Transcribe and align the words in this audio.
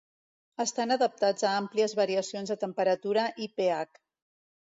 Estan 0.63 0.93
adaptats 0.93 1.45
a 1.49 1.51
àmplies 1.57 1.93
variacions 2.01 2.53
de 2.53 2.59
temperatura 2.65 3.27
i 3.47 3.51
pH. 3.61 4.01